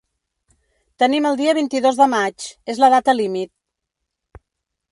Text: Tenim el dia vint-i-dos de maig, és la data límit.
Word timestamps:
Tenim 1.03 1.27
el 1.31 1.37
dia 1.41 1.53
vint-i-dos 1.57 1.99
de 2.01 2.07
maig, 2.15 2.47
és 2.75 2.81
la 2.85 2.91
data 2.97 3.15
límit. 3.21 4.43